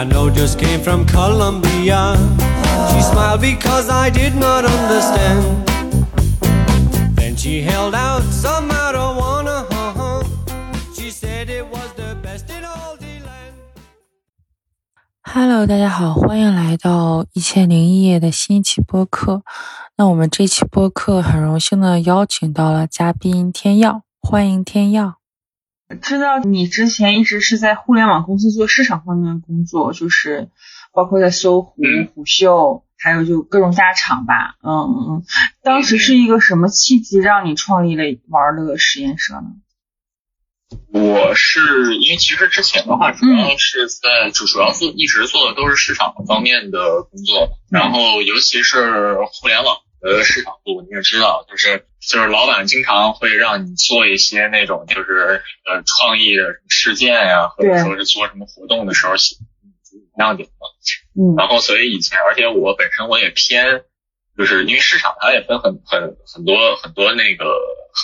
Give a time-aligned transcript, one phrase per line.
[0.00, 2.16] I know just came from Colombia.
[2.88, 5.68] She smiled because I did not understand.
[7.16, 9.66] Then she held out some marijuana.
[10.94, 13.52] She said it was the best in all the land.
[15.22, 19.42] Hello，大家好，欢迎来到一千零一夜的新一期播客。
[19.98, 25.19] 那我们这期播客很荣幸的邀请到了嘉宾天耀，欢迎天耀。
[25.96, 30.48] 知道你之前一直是在互联网公司做市场方面的工作，就是
[30.92, 31.74] 包括在搜狐、
[32.14, 34.54] 虎嗅，还有就各种大厂吧。
[34.62, 35.22] 嗯嗯，
[35.62, 39.50] 当时是一个什么契机让你创立了玩乐实验社呢？
[40.92, 49.78] 我是因为其实之前的话，主要是在主主要做一直做的都是市场方面的工作，然后尤其是互联网。
[50.02, 59.12] 呃，市场部你也知道，就是就是老板经常会让你做一些那种就是呃创意的事件呀，或者说是做什么活动的时候
[60.16, 60.66] 亮点嘛。
[61.14, 61.36] 嗯。
[61.36, 63.82] 然后所以以前，而且我本身我也偏，
[64.38, 67.44] 就是因为市场它也分很很很多很多那个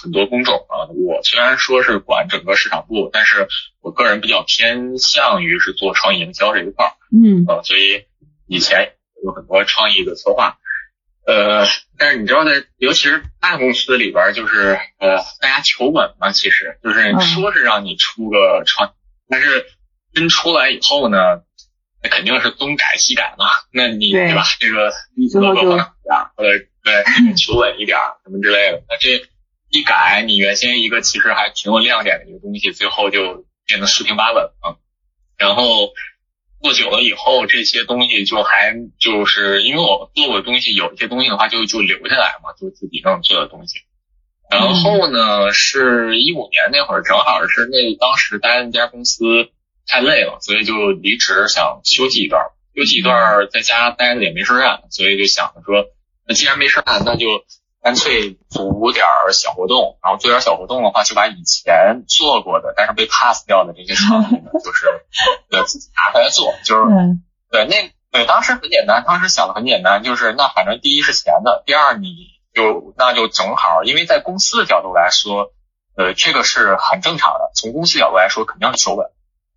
[0.02, 0.92] 很多工种啊。
[0.92, 3.48] 我虽然说是管整个市场部，但是
[3.80, 6.92] 我个人比较偏向于是做创意营销这一块儿。
[7.10, 7.46] 嗯。
[7.48, 8.04] 呃，所以
[8.46, 8.92] 以前
[9.24, 10.58] 有很多创意的策划。
[11.26, 11.66] 呃，
[11.98, 18.94] 但是你知道，在尤其是大公司里边，就是呃，大家求稳嘛，其实就是说是让你出个创，
[19.28, 19.66] 但是
[20.14, 21.18] 真出来以后呢，
[22.00, 23.46] 那肯定是东改西改嘛。
[23.72, 24.44] 那你对吧？
[24.60, 24.92] 这个
[25.32, 25.84] 各个方面
[26.36, 27.04] 或者对
[27.34, 29.26] 求稳一点什么之类的，那这
[29.70, 34.78] 一改，你原先一个其实还挺有亮点的一个东西，最后就变得四平八稳了。
[35.36, 35.92] 然后。
[36.62, 43.80] 做久了以后，这些东西就还就是因为我做过东西，有一些东西的话就就留下来嘛，就自己能做的东西。
[44.50, 49.50] 然后呢，是一五年那会儿，正好是那当时待那家公司
[49.86, 52.42] 太累了，所以就离职，想休息一段。
[52.74, 55.86] 休息一段，在家待着也没事干，所以就想着说，
[56.26, 57.44] 那既然没事干，那就。
[57.86, 64.88] 干脆组点儿小活动，然后做点小活动的话，就把以前做过的但是被 pass 掉的这些场景呢，就是
[65.52, 66.90] 呃自己拿回来做，就是
[67.48, 72.08] 对那对当时很简单，当时想的很简单，就是那反正第一是钱的，第二你
[72.52, 75.52] 就那就正好，因为在公司的角度来说，
[75.96, 79.06] 呃这个是很正常的，从公司角度来说肯定是求稳，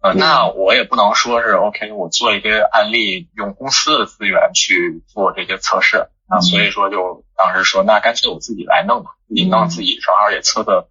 [0.04, 6.10] 呃那我也不能说是 OK，我做一个案例，用公司的资源去做这些测试。
[6.30, 10.88] 啊，所以说就当时说，那干脆我自己来弄吧，自己弄自己，正好也测测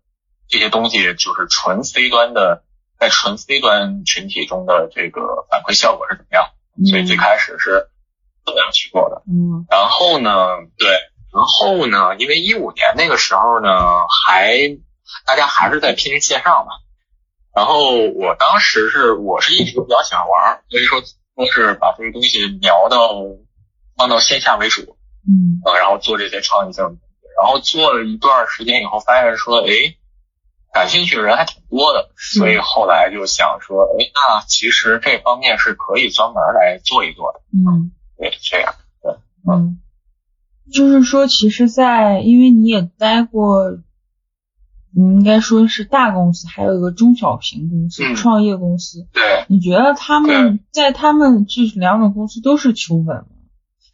[0.49, 2.65] 这些东西，就是纯 C 端的，
[2.99, 6.50] 在纯 C 端群体中的这个反馈效果是怎么样。
[6.88, 7.88] 所以最开始是
[8.44, 9.22] 这样去做的。
[9.26, 9.66] 嗯。
[9.71, 10.31] 然后呢，
[10.76, 10.88] 对，
[11.32, 14.78] 然后呢，因为一五年那个时候呢，还
[15.26, 16.72] 大家还是在拼线上嘛。
[17.55, 21.00] 然后我当时是我是一直比较喜欢玩，所以说
[21.37, 23.15] 都是把这个东西瞄到
[23.97, 24.98] 放到线下为主。
[25.28, 27.03] 嗯，然后做这些创意性的东西，
[27.39, 29.71] 然后做了一段时间以后，发现说，哎，
[30.72, 37.41] 感兴趣的人还挺多的，所以后来就想说，哎，那其实这方面是可以专门来做一做的。
[37.53, 39.12] 嗯，对，这样，对，
[39.53, 39.78] 嗯，
[40.72, 43.71] 就是说，其实，在因为你也待过，
[44.94, 49.06] 你应该说是大公司，还有一个中小型公司、创业公司。
[49.12, 53.25] 对，你觉得他们在他们这两种公司都是求稳吗？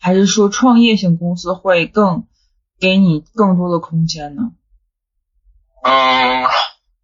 [0.05, 2.27] 还是说创业型公司会更
[2.79, 4.53] 给你更多的空间呢？
[5.83, 6.45] 嗯，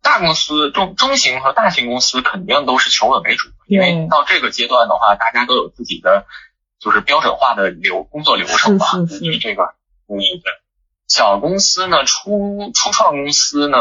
[0.02, 6.26] 大公司、中中型和大型公司肯定都是求稳为主，因为到这个阶段的话，大家都有自己的
[6.78, 8.84] 就是标准化的流工作流程吧。
[8.88, 9.38] 是是是。
[9.38, 9.62] 这个，
[10.06, 10.52] 嗯，对。
[11.08, 13.78] 小公司呢，初初创公司呢，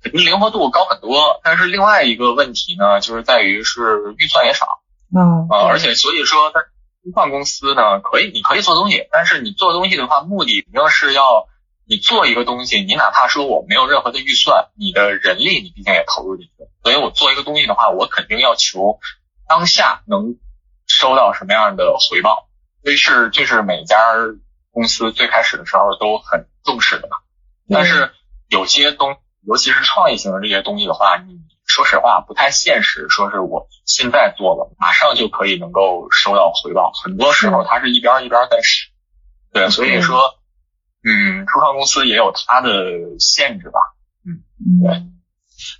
[0.00, 4.64] 肯定灵活度高很多，但是另外一个问题呢，就是在于是预算也少。
[5.12, 5.48] 嗯。
[5.50, 6.60] 啊，而且所以说它。
[7.02, 11.48] 初创公司呢，可以，你可以做东西，但是你做东西的话，目的肯定是要
[11.86, 18.98] 你做一个东西，你哪怕说我没有任何的预算，你的人力你毕竟也投入进去，所以我做一个东西的话，我肯定要求
[19.48, 20.36] 当下能
[20.86, 22.48] 收到什么样的回报，
[22.82, 23.96] 这是这是每家
[24.72, 27.18] 公司最开始的时候都很重视的吧。
[27.68, 28.12] 但是
[28.48, 31.38] 有些东，尤其是创意型的这些东西的话，你。
[31.68, 33.06] 说实话，不太现实。
[33.10, 36.90] 说是我现在做了，马上就可以能够收到回报。
[37.04, 38.88] 很多时候，它是一边一边在试。
[39.52, 40.18] 对，所以说，
[41.04, 43.78] 嗯，初创公司也有它的限制吧。
[44.24, 44.42] 嗯，
[44.82, 45.06] 对。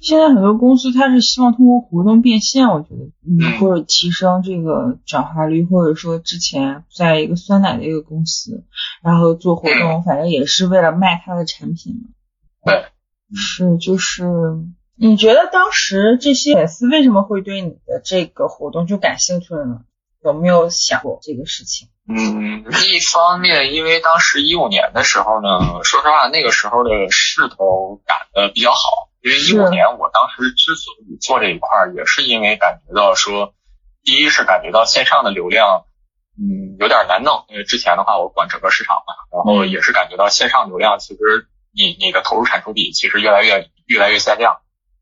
[0.03, 8.67] 现在很多公司它是希望通过活动变现，我觉得，嗯，或者提升这个转化率，或者说之前在一个酸奶的一个公司，
[9.03, 12.11] 然后做活动，反正也是为了卖它的产品嘛。
[12.65, 12.85] 对，
[13.35, 14.25] 是就是。
[15.01, 19.81] 你觉得当时这些粉丝为什么会对你的这个活动就感兴趣了呢？
[20.25, 21.89] 有没有想过这个事情？
[22.09, 29.09] 嗯，一方面，因为当时一五年的时候呢，说实话，那个时候的势头赶的比较好。
[29.23, 33.55] 因为一五年我当时之所以做这一块儿，也是因为感觉到说，
[34.03, 35.85] 第一是感觉到线上的流量，
[36.37, 37.45] 嗯，有点难弄。
[37.49, 44.59] 因为之前的话，我管整个市场嘛，然后也是感觉到线上流量其实你你的投入产出比其实越来越越来越下降。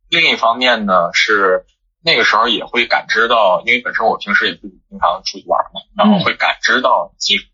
[0.09, 1.65] 另一方面呢，是
[2.03, 7.47] 那个时候也会感知到，因为本身我平时也自己经常出去玩嘛，然后会感知到其实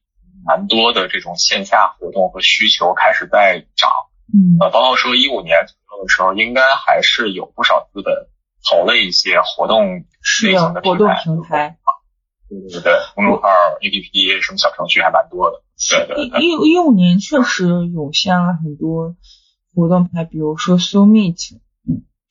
[0.44, 3.90] 蛮多的这种线下活动和需求开始在涨。
[4.34, 8.14] 嗯呃，包括说一五年左右的时候，应该还是有不少资本
[8.69, 10.05] 投了一些活动
[10.44, 11.76] 类型的活动平平台。
[12.48, 13.48] 对对对，公众号、
[13.81, 15.62] APP 什么小程序还蛮多的。
[15.90, 16.40] 对对对。
[16.40, 19.16] 一一五年确实涌现了很多
[19.75, 21.60] 活动牌，比如说 So Meet，嗯，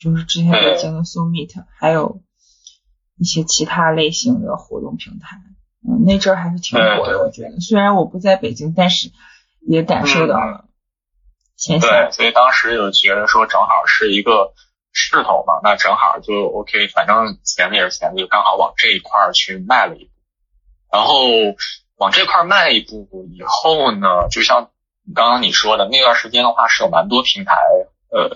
[0.01, 2.21] 就是之前北京的 So Meet，还有
[3.19, 5.37] 一些其他类型的活动平台。
[5.87, 7.59] 嗯，那阵儿还是挺火的，我觉得。
[7.59, 9.11] 虽然我不在北京，但是
[9.59, 10.65] 也感受到了。
[11.55, 14.53] 对，所以当时就觉得说，正好是一个
[14.91, 20.11] 势头嘛，那正好就 OK，反正钱也是钱，就刚好往这一块去迈了一步。
[20.91, 21.21] 然后
[21.97, 24.71] 往这块迈一步以后呢，就像
[25.13, 27.53] 刚刚你说的那段时间的话，是有蛮多平台
[28.09, 28.35] 呃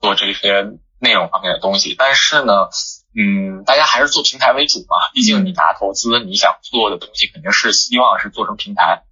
[0.00, 2.68] 做这些内容方面的东西，但是呢，
[3.14, 9.02] 嗯，大家还是做平台为主嘛，毕竟你拿投资，你想做的东西肯定是希望是做成平台。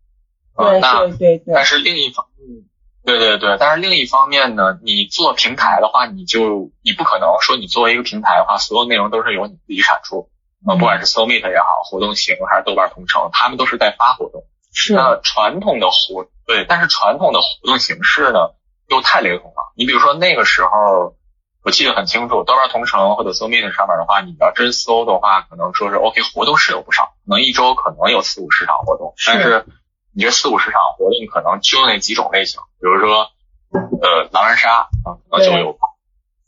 [0.56, 1.54] 对对对对。
[1.54, 2.64] 但是另一方面。
[3.02, 10.28] 对对对，但是另一方面呢，你做平台的话，你就你不可能说你作为一个平台的话，所有内容都是由你自己产出，
[10.68, 14.44] 呃，不管是 SoMeet 也好，活动型还是豆瓣同城，他们都是在发活动。
[14.72, 14.94] 是。
[14.94, 18.54] 那传统的活对，但是传统的活动形式呢，
[18.88, 19.72] 又太雷同了。
[19.74, 21.16] 你比如说那个时候，
[21.62, 29.66] 我记得很清楚，豆瓣同城或者 SoMeet 上面的话，你要真搜的话，可能说是 OK，活动是有不少，可能一周可能有四五十场活动，但是。
[30.12, 33.28] 你这四五十场活动可能就那几种类型，比如说，
[33.70, 35.78] 呃，狼人杀啊，可能就有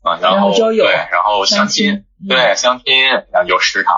[0.02, 2.92] 啊，然后对，然后相亲，对，相亲
[3.46, 3.94] 有十场，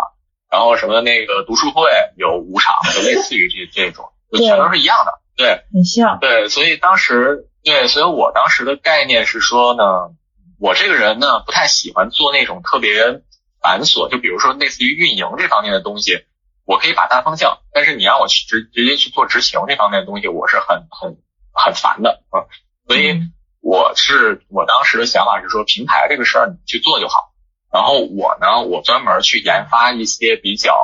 [0.51, 10.11] 然后什么那个读书会有五场，就类似于这 这种，就全都是一样的，对，很像，对，所以当时对，所以我当时的概念是说呢，
[10.59, 13.23] 我这个人呢不太喜欢做那种特别
[13.61, 16.25] 繁琐，就比如说类似于运营这方面的东西。
[16.67, 21.19] 我可以把大方向，但是你让我去直直接去做执行这方面的东西，我是很很
[21.53, 22.49] 很烦的啊。
[22.89, 23.21] 所以
[23.61, 27.35] 我是我当时的想法是说，平台这个事儿你去做就好。
[27.71, 30.75] 然后我呢，我专门去研发一些比较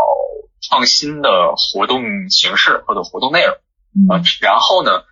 [0.60, 3.56] 创新的活动形式或者活动内容
[4.10, 4.20] 啊。
[4.42, 5.04] 然后呢，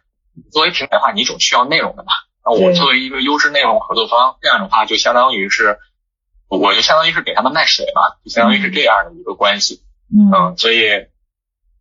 [0.53, 2.13] 作为平台的话，你总需要内容的嘛。
[2.45, 5.79] 那我作为一个优质内容合作方，这样的话就相当于是，
[6.49, 9.83] 我就相当于是给他们卖水嘛，就相当于是这样的一个关系。
[10.11, 10.89] 嗯，所以，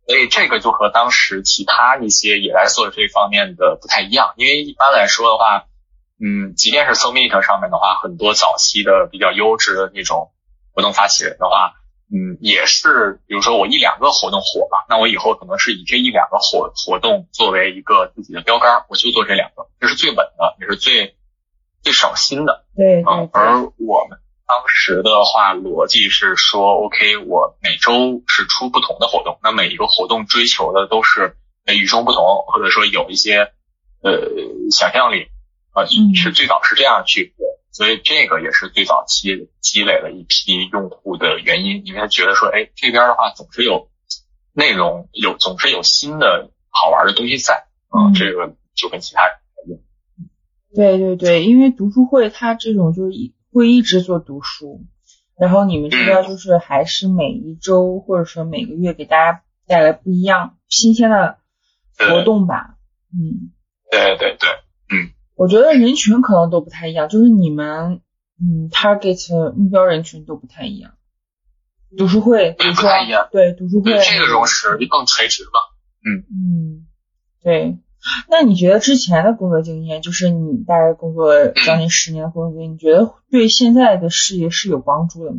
[0.06, 5.64] 所以这个就和当时其他一些也来做这方面的不太一样，因为一般来说的话，
[6.20, 10.32] 嗯，即便是 SoMeet 上面的话，很多早期的比较优质的那种
[10.74, 11.74] 活动发起人的话，
[12.10, 21.16] 嗯，也是，比如说我一两个活动火了，那我以后可能是以这一两个活活动作为一个自己的标杆，我就做这两个，这是最稳的，也是最
[21.82, 22.64] 最省心的。
[22.76, 24.18] 对，嗯，而我们。
[24.48, 31.36] 当时的话，逻辑是说，OK，我每周是出不同的活动，那每一个活动追求的都是
[31.66, 33.52] 与众不同，或者说有一些
[34.02, 34.10] 呃
[34.70, 35.26] 想象力
[35.72, 35.84] 啊，
[36.14, 43.88] 是最早是这样去做，所以这个也是最早期积累了一批用户的原因，因为他觉得说，哎，这边的话总是有
[44.52, 49.80] 内容，有总是有新的好玩的东西在，嗯，这个就跟其他人不一样。
[50.74, 53.34] 对对对，因为读书会它这种就是以。
[53.50, 54.84] 会一直做读书，
[55.34, 61.38] 然后你们这边就是还是每一周或者说每个月给大家带来不一样新鲜的
[61.96, 62.76] 活动吧。
[63.10, 63.50] 嗯，
[63.90, 64.67] 对对对，嗯，
[65.38, 68.00] 我觉得人群可能都不太一样，就是你们
[68.40, 70.94] 嗯 target 目标人群都不太一样。
[71.96, 73.28] 读书会，对，不太一样。
[73.30, 75.60] 对，读书会这个容式就更垂直吧。
[76.04, 76.86] 嗯嗯，
[77.42, 77.78] 对。
[78.28, 85.38] 那你觉得之前的工作经验，就是你大概工作将近十年的工作经验，你觉得对现在的事业是有帮助的吗？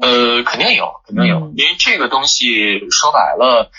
[0.00, 3.70] 呃，肯定有，肯定有，因为这个东西说白了，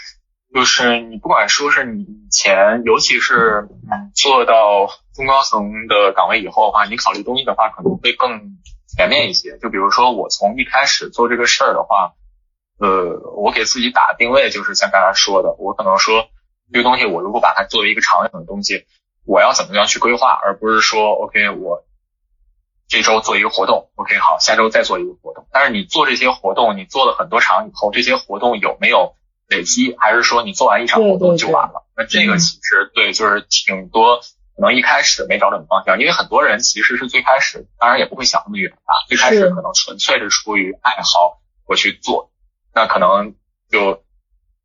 [0.56, 3.68] 就是你不管说是你以前，尤其是
[4.16, 8.56] 做到中高层的岗位以后的话，你考虑东西的话可能会更
[8.96, 9.58] 全面一些。
[9.58, 12.14] 就比如说我从一开始做这个事儿的话，
[12.80, 16.28] 呃，我给自己打定位就是像刚才说的，我可能说。
[16.74, 18.86] 这个东西，我如果把它作为一个长远的东西，
[19.24, 21.86] 我要怎么样去规划，而不是说，OK，我
[22.88, 25.46] 这周做一个活动，OK，好，下周再做一个活动。
[25.52, 29.14] 但是你做这些活动，你做了很多场以后，这些活动有没有
[29.48, 31.86] 累积，还是说你做完一场活动就完了？
[31.96, 34.20] 那这个其实对，就是挺多
[34.56, 42.32] 可能一开始没找准方向，因为很多人其实是最开始，当然也不会想那么远吧，最开始可能纯粹是出于爱好我去做，
[42.74, 43.36] 那可能
[43.70, 44.04] 就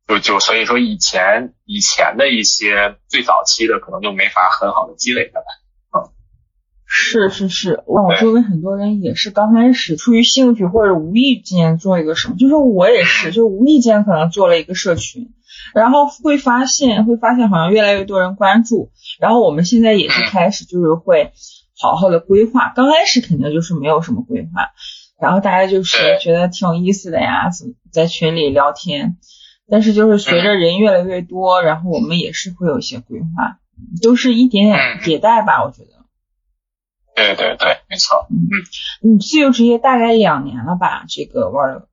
[0.07, 5.45] 就就所以说以前以前的一些最早期的可能就没法很好的积累下来。
[6.93, 15.31] 是是是，我周围很多人也是刚开始出于兴趣或者无意间做一个什么，就是我也是，就无意间可能做了一个社群，
[15.73, 21.31] 然后会发现会发现好像越来越多人关注，然后我们现在也是开始就是会
[21.79, 24.71] 好好的规划，刚开始肯定就是没有什么规划，
[25.17, 27.49] 然后大家就是觉得挺有意思的呀，
[27.89, 29.15] 在群里聊天，
[29.69, 33.59] 但是就是随着人越来越多，然后我们也是会有一些规划，
[34.03, 36.00] 都是一点点迭代吧，我觉得。
[37.15, 38.25] 对对对，没错。
[38.29, 38.39] 嗯，
[39.01, 41.03] 你自由职业大概两年了吧？
[41.09, 41.87] 这个玩了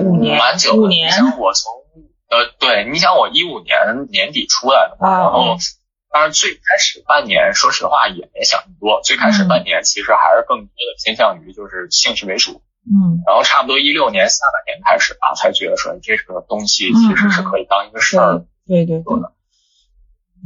[0.00, 0.74] 五年，蛮久。
[0.74, 1.08] 五年。
[1.08, 1.72] 你想我从
[2.30, 5.56] 呃，对，你想我一五年年底出来的，然后
[6.10, 9.00] 当然最开始半年，说实话也没想那么多。
[9.02, 12.62] 最开始半年其实还是更多的偏向于就是兴趣为主。
[12.86, 13.22] 嗯。
[13.26, 18.44] 然后差不多一六年下半年开始吧，才觉得说这个东西其实是可以当一个事儿。
[18.66, 19.04] 对对对。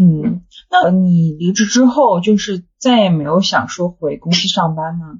[0.00, 5.18] 嗯，那你离职之后，就是再也没有想说回公司上班吗？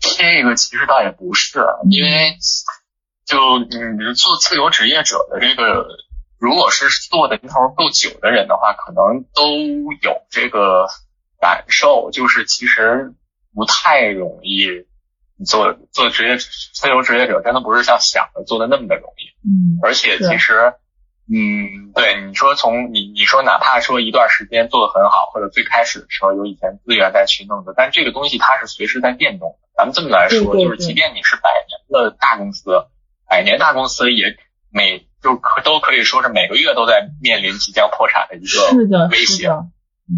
[0.00, 2.36] 这个其实倒也不是，因为
[3.24, 5.86] 就嗯，做自由职业者的这个，
[6.38, 10.86] 如果是做的年头够久的人的话，可能都有这个
[11.40, 13.14] 感受，就是其实
[13.54, 14.66] 不太容易
[15.46, 19.30] 做做职业自由职业者，真的不是像想的做的那么的容易。
[19.48, 20.74] 嗯，而且其实。
[21.30, 29.68] 嗯，对，你说从你你说哪怕说一段时间做的很好，或者最开始的时候有以前资源再去弄的，但这个东西它是随时在变动的。
[29.76, 32.86] 咱们这么来说，就是即便你是百年的大公司，
[33.28, 34.36] 百年大公司也
[34.70, 39.48] 每就可都可以说是每个月都在面临即将破产的一个威胁。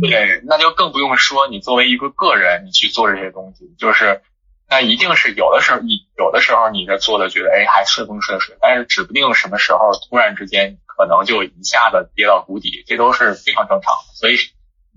[0.00, 4.22] 对，那就更不用说你作为一个个人，你去做这些东西，就是
[4.68, 10.78] 那一定是有的时候，你有的时候你这做的觉得哎还顺风顺水，但是指不定什么时候突然之间。
[10.96, 14.14] 可能就一下子跌到谷底，这都是非常正常的。
[14.14, 14.36] 所以，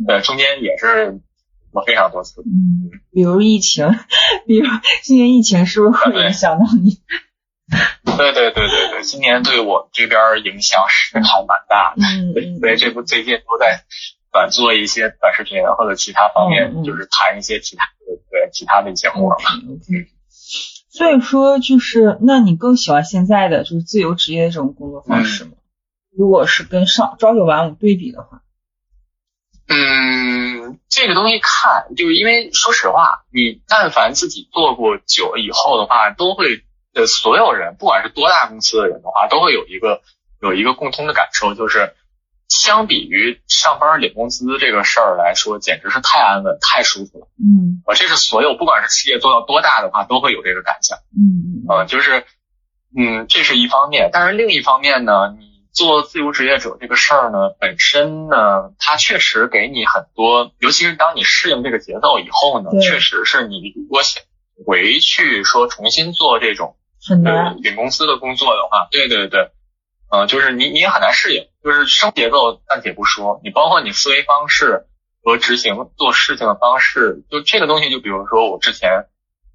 [0.07, 1.19] 呃，中间也是
[1.71, 2.41] 过非常多次。
[2.41, 3.89] 嗯，比如疫情，
[4.45, 4.67] 比如
[5.03, 7.01] 今年疫情是不是会影响到你？
[8.17, 12.01] 对对对对对，今年对我们这边影响是还蛮大的。
[12.01, 13.83] 嗯所以这不最近都在
[14.31, 19.51] 短做一些短视频或者其他方面，就是谈一些其他的对其他的节目了嘛。
[19.73, 20.07] OK。
[20.89, 25.51] 所以说，就是那你更喜欢现在的就是自由职业的这种工作方式吗？
[26.17, 28.41] 如果是跟上朝九晚五对比的话，
[29.69, 36.63] 嗯，这个东西看，就是因为说实话，你但凡自己做过久了以后的话，都会
[36.95, 40.01] 呃所有人，不管是多大公司的人的话，都会有一个
[40.41, 41.93] 有一个共通的感受，就是
[42.47, 47.27] 相比于上班领工资这个事儿来说，简直是太安稳、太舒服了。
[47.37, 50.97] 嗯，我这是所有不管是企业做到多大的话，都会有这个感想。
[51.15, 52.25] 嗯嗯，就是
[52.97, 55.56] 嗯，这是一方面，但是另一方面呢，你。
[55.77, 64.23] 做自由职业者这个事儿呢，本身呢，它确实给你很多，尤其是当你适应这个节奏以后呢，确实是你如果想
[64.65, 66.77] 回去说重新做这种
[67.23, 69.51] 呃领公司的工作的话，对对对，
[70.11, 74.87] 嗯，就是你你也很难适应，就是生节奏暂且不说，你包括你思维方式
[75.23, 79.05] 和执行做事情的方式，就这个东西，就比如说我之前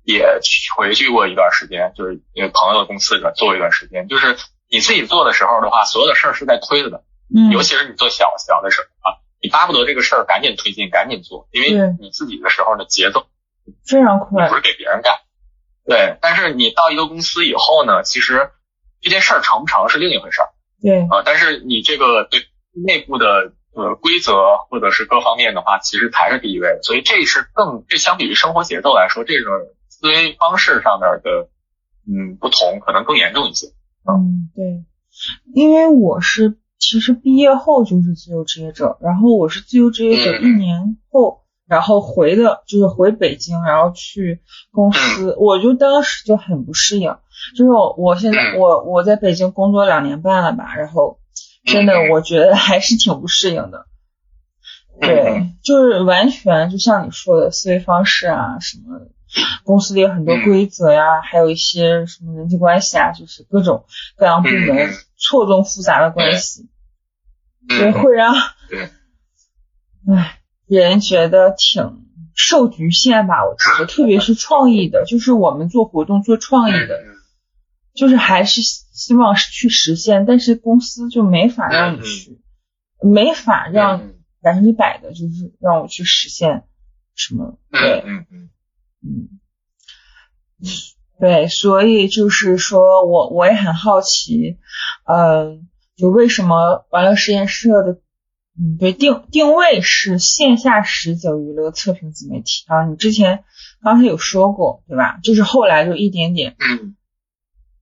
[0.04, 0.38] 也
[0.76, 4.36] 回去过一段时间，就是一个朋友的公司里边做一段时间，就是。
[4.72, 13.26] 你自己做的时候的话，所有的事儿是在推着的，嗯，尤其是你做小小的事儿啊，你巴不得这个事儿赶紧推进，赶紧做，因为你自己的时候的节奏
[13.86, 15.18] 非常快，不是给别人干，
[15.84, 16.16] 对。
[16.22, 18.50] 但是你到一个公司以后呢，其实
[19.02, 20.48] 这件事儿成不成是另一回事儿，
[20.80, 21.22] 对啊。
[21.22, 22.40] 但是你这个对
[22.72, 29.52] 内部的呃规则或者是各方面的话，其实才是第一位的，所以这是更这相比于生活节奏来说，这种
[29.90, 31.50] 思维方式上面的
[32.08, 33.66] 嗯不同可能更严重一些。
[34.04, 34.85] 嗯，对，
[35.54, 44.40] 因为我是其实毕业后就是自由职业者，然后我是自由职业者一年后，然后回的就是回北京，然后去
[44.73, 47.16] 公司，我就当时就很不适应，
[47.56, 51.21] 就是我我现在我我在北京工作两年半了吧，然后
[51.64, 53.87] 真的我觉得还是挺不适应的，
[55.00, 59.09] 对，就是完全就像你说的思维方式啊什么。
[59.64, 63.84] 公司里有很多规则呀，还有一些什么人际关系啊，就是各种
[64.16, 66.68] 各样部门错综复杂的关系，
[67.68, 68.34] 所以会让
[70.08, 77.16] 唉人觉得挺受局限吧，我觉得，特别是创意的，就是我们做活动做创意的，嗯
[77.94, 82.40] 就是还是希望去实现，但是公司就没法让你去，
[83.02, 84.14] 没法让嗯。
[84.44, 86.64] 百分之百的，就是让我去实现
[87.14, 88.50] 什么，对，嗯嗯
[89.04, 89.40] 嗯，
[91.18, 94.59] 对，所以就是说我我也很好奇，
[95.04, 98.00] 嗯、就为什么完乐实验室的，
[98.59, 103.44] 嗯，对定定位是线下实景娱乐测评自媒体啊，你之前
[103.82, 105.18] 刚才有说过对吧？
[105.23, 106.97] 就是后来就一点点嗯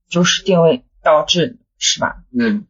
[0.09, 2.23] 就是定位导致是吧？
[2.37, 2.67] 嗯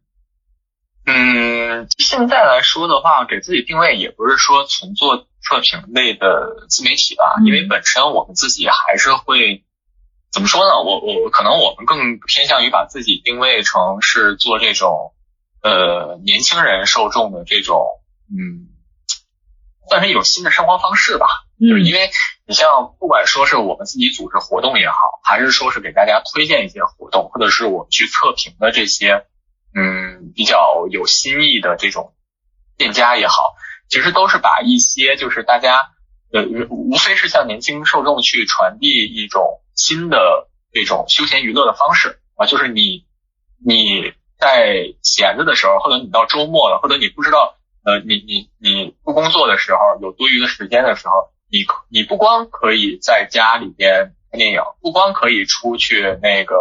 [1.04, 9.64] 嗯，现在来说的话，给自己定位也不是说从做测评类的自媒体吧，嗯因为本身我们自己还是会
[10.30, 10.82] 怎么说呢？
[10.82, 15.14] 我我可能我们更偏向于把自己定位成是做这种
[15.62, 17.86] 呃年轻人受众的这种
[18.30, 18.70] 嗯，
[19.90, 21.26] 算是一种新的生活方式吧。
[21.60, 22.10] 就是因嗯为
[22.46, 29.26] 你像不管说是我们自己组织活动也好，还是说是给大家推荐一些活动，或者是我们去测评的这些
[29.74, 32.14] 嗯比较有新意的这种
[32.76, 33.54] 店家也好，
[33.92, 35.90] 其实都是把一些就是大家
[36.32, 43.04] 呃无非是向年轻受众去传递一种新的这种休闲娱乐的方式啊，就是你
[43.62, 51.30] 你在闲着的时候，或者你到周末了，或者你不知道呃你你你不工作的时候，有多余的时间的时候。
[51.52, 56.56] 你你不光可以在家里边看电影，不光可以出去那个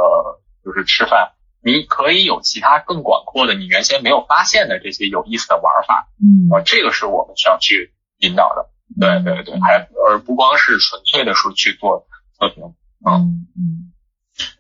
[0.66, 1.32] 就是吃饭，
[1.64, 8.70] 你可以有其他更广阔的你原先没有发现的这些有意思的玩法嗯啊，这个是我们需要去引导的。
[9.00, 12.74] 对对对，还而不光是纯粹的说去做测评。
[13.06, 13.94] 嗯嗯，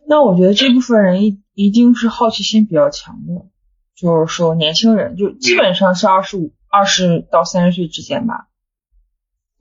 [0.07, 3.45] 那我觉得这部分人一一定是好奇心比较强的，
[3.95, 8.47] 就是说年轻人就基本上是二十五二十到三十岁之间吧。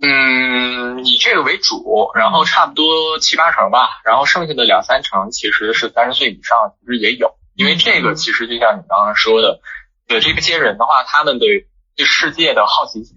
[0.02, 9.60] 嗯，以这个为主，然后差不多七八成吧，然后剩下的两三成其实是三十岁以上，其实也有，因为这个其实就像你刚刚说的，
[10.06, 13.14] 对这些人的话，他们对对世界的好奇心、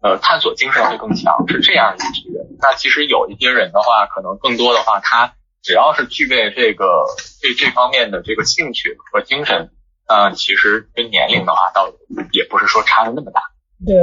[0.00, 2.46] 呃探索精神会更强，是这样一批人。
[2.58, 7.04] 那其实有一些人的话，可能更多的话，他只要是具备这个
[7.42, 9.70] 对这方面的这个兴趣和精神，
[10.08, 11.92] 呃，其实跟年龄的话，倒
[12.32, 13.40] 也不是说差的那么大。
[13.84, 13.94] 对，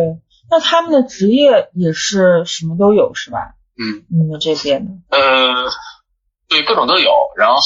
[0.51, 3.55] 那他们的职业也是什么都有是吧？
[3.79, 4.03] 嗯。
[4.09, 4.91] 你们这边呢？
[5.09, 5.71] 呃，
[6.49, 7.09] 对，各种都有。
[7.37, 7.61] 然后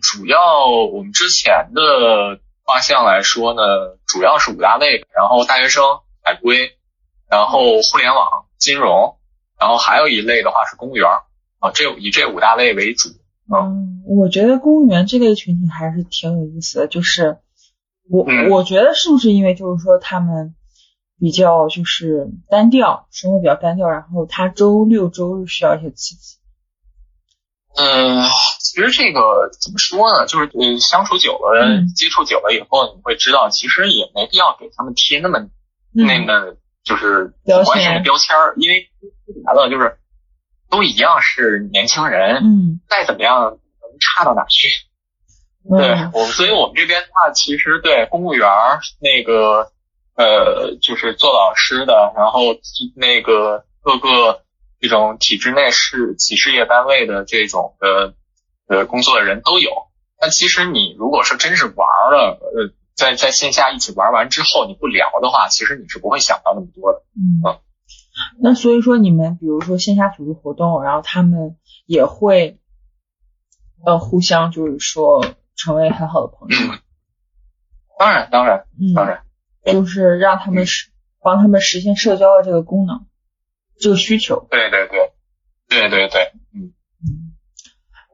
[0.00, 3.62] 主要我们之前的画像来说呢，
[4.06, 5.82] 主要是五大类，然后大学生、
[6.22, 6.78] 海归，
[7.28, 9.18] 然后互联网、金融，
[9.58, 11.08] 然后还有一类的话是公务员
[11.58, 13.08] 啊，这以这五大类为主。
[13.52, 17.38] 嗯，我觉得公务员这类群体还是挺有意思的，就是
[18.08, 20.54] 我、嗯我觉得是不是因为就是说他们
[21.18, 26.38] 比较就是单调，生活比较单调，然后他周六周日需要一些刺激。
[27.76, 28.24] 嗯，
[28.60, 30.26] 其实这个怎么说呢？
[30.26, 35.48] 就是呃，相处久了，嗯接触久了以后，你会知道，其实也没必要给他们贴那么
[35.92, 37.34] 那嗯么就是
[37.66, 38.88] 完全的标签儿，因为
[39.26, 39.98] 说白了就是
[40.70, 43.58] 都一样是年轻人，嗯，再怎么样能
[44.00, 44.68] 差到哪儿去？
[45.70, 49.70] 对嗯我们，所以我们这边的话，其实对公务员儿那个
[50.18, 52.40] 呃，就是做老师的，然后
[52.96, 54.42] 那个各个
[54.80, 58.14] 这种体制内事企事业单位的这种的
[58.66, 59.70] 呃工作的人都有。
[60.20, 61.76] 那其实你如果说真是玩
[62.10, 67.04] 了，呃，在在线下一起玩完之后你不聊的话，其实你是不会想到那么多的。
[67.14, 67.60] 嗯啊，
[68.42, 72.58] 那所以说你们比如说线下组织活动，然后他们也会
[73.86, 76.80] 呃互相就是说成为很好的朋友，嗯，
[77.96, 79.22] 当然，当然，嗯，当然，
[79.72, 80.90] 就是让他们实
[81.22, 83.06] 帮他们实现社交的这个功能，
[83.78, 84.46] 这个需求。
[84.50, 85.12] 对对对，
[85.68, 86.72] 对对对，嗯。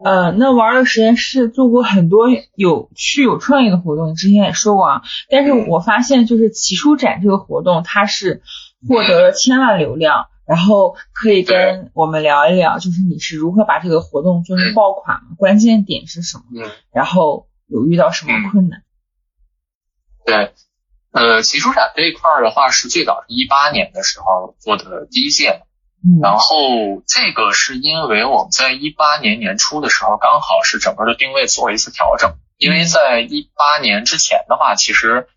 [0.05, 5.03] 呃，那玩乐实验室做过很多有趣有创意的活动，你之前也说过啊。
[5.31, 8.43] 但是我发现，就是奇书展这个活动，它是
[8.87, 15.37] 获得了千万流量，然后可以跟我们聊一聊，就是你是如何把这个活动做成爆款嘛？
[15.39, 16.45] 关键点是什么？
[16.55, 18.83] 嗯，然后有遇到什么困难？
[20.27, 20.53] 对，
[21.15, 25.63] 呃，奇书展这一块儿的话，是最早是一八年的时候做的第一届，
[26.03, 26.19] 嗯。
[26.21, 26.57] 然后
[27.07, 35.29] 这个是因为我们在一八年年初的时候，刚好是整个的定位做了一次调整，因为在一八年之前的话，其实，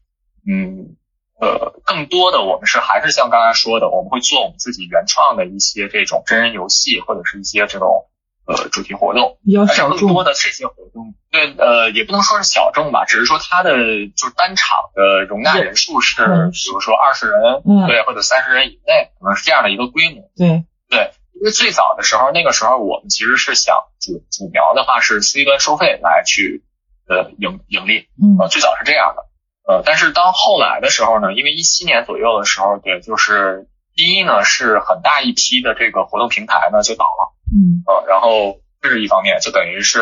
[0.50, 0.96] 嗯，
[1.40, 8.10] 呃，更多的我们是还是像刚才说的，我们会做我们自己原创的一些这种真人游戏或者是一些这种
[8.48, 10.24] 呃主题活动，比较但是小众更多。
[10.24, 13.72] 的这些活动，对，呃，也不能说是小众吧，只是说它的
[14.16, 20.32] 就是单场的容纳人数是，嗯比如说二十人，嗯对，或者三十人以内，可能是这样的一个规模。
[20.36, 26.64] 对，对，因为最早的时候，那个时候我们其实是想主主苗的话是 C 端收费来去
[27.08, 28.38] 呃盈盈利，嗯。
[28.40, 29.24] 呃最早是这样的，
[29.72, 37.84] 呃但是当后来的时候呢，因为一七年左右的时候，对，就是第一呢是很大一批的这个活动平台呢就倒了，嗯。
[37.86, 40.02] 呃然后这是一方面，就等于是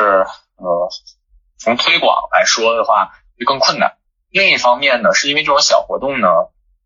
[0.58, 0.90] 呃
[1.58, 3.98] 从推广来说的话就更困难。
[4.30, 6.28] 另一方面呢，是因为这种小活动呢，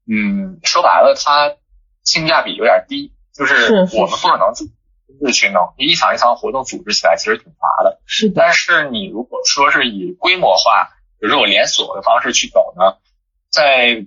[0.08, 1.56] 嗯，说白了它
[2.04, 4.66] 性价比有点低，就是我们不可能自
[5.20, 8.00] 自去弄，一场一场活动组织起来其实挺乏的。
[8.06, 12.98] 是的，但是你如果说是以规模化，比如说我连锁的方式去走呢，
[13.50, 14.06] 在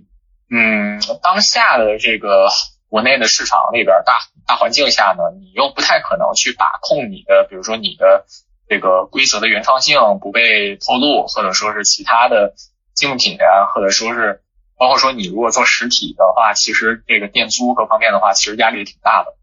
[0.49, 2.49] 嗯当下的这个
[2.87, 8.25] 国内的市场里边大大环境下呢，你又不太可能去把控你的，比如说你的
[8.73, 12.55] 这个规则的原创性不被透露，或者说是其他的
[12.95, 14.41] 竞品啊，或者说是
[14.79, 19.35] 包括说你如果做实体的话，其实这个店租各方面的话，其实压力也挺大的。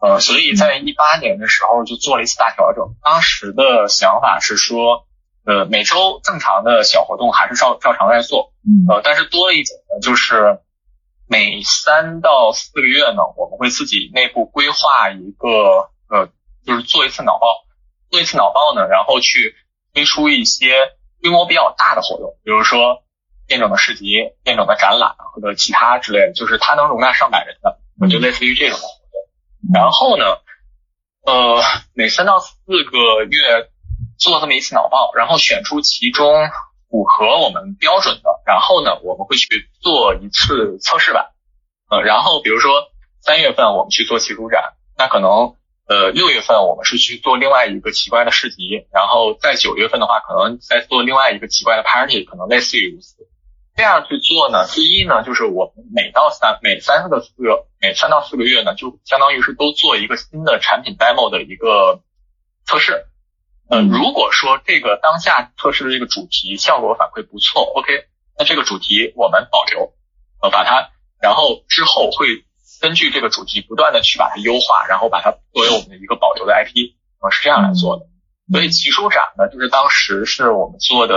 [0.00, 2.94] 呃，所以在一八年的时候就做了一次大调整。
[3.02, 5.06] 当时的想法是说，
[5.46, 10.58] 呃，每周正常的小活动还是照照常在做，嗯呃，但是多了一种呢，就是
[11.26, 16.28] 每三到四个月呢，我们会自己内部规划一个，呃，
[16.66, 17.63] 就是做一次脑报，
[18.14, 19.56] 做一次脑报呢，然后去
[19.92, 23.02] 推出一些规模比较大的活动，比如说
[23.48, 29.74] 店整的市集、店整的展览或者其他之类的，就是它能容纳上百人的，我就类似于这种的活动。
[29.74, 30.24] 然后呢，
[31.26, 31.60] 呃，
[31.92, 33.68] 每三到四个月
[34.16, 36.48] 做这么一次脑报，然后选出其中
[36.88, 41.32] 符合我们标准的，然后呢，我们会去做一次测试版，
[41.90, 42.70] 呃，然后比如说
[43.20, 53.16] 三月份我们去做奇书展，那可能呃六月份我们是去做另外一个奇怪的市集，然后在九月份的话，可能再做另外一个奇怪的 party，可能类似于如此。
[53.76, 62.00] 这样去做呢，第一呢，就是我们每到三每三个四个每三到四个月呢，就相当于是都做一个新的产品 demo 的一个
[62.64, 63.06] 测试。
[63.68, 68.04] 呃，嗯如果说这个当下测试的这个主题效果反馈不错，OK，
[68.38, 69.92] 那这个主题我们保留，
[70.40, 72.44] 呃，把它，然后之后会
[72.84, 76.92] 根据这个主题不断的去把它优化，然后把它作为我们的一个保留的 IP，
[77.22, 78.04] 呃，是这样来做的。
[78.52, 81.16] 所以奇书展呢，就是当时是我们做的，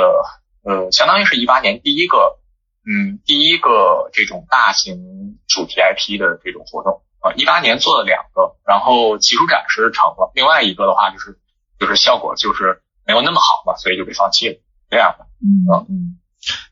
[0.64, 2.40] 呃，相当于是一八年第一个，
[2.88, 7.34] 嗯，第一个这种大型主题 IP 的这种活动啊。
[7.36, 11.38] 一、八年做了两个，然后奇书展是成了，另外一个的话就是
[11.78, 14.56] 就是效果就是没有那么好嘛，所以就被放弃了，
[14.90, 15.26] 这样的。
[15.44, 16.20] 嗯嗯，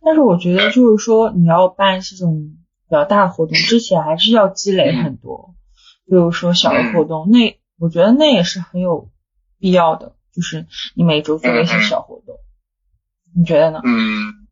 [0.06, 2.56] 但是我觉得就是说，你要办这种
[2.88, 5.56] 比较大的活动之前，还是要积累很多，
[6.06, 9.10] 比如说小的活动，那我觉得那也是很有
[9.60, 12.38] 必要的，就是你每周做一些小活动，
[13.36, 13.82] 你觉得呢？
[13.84, 14.46] 嗯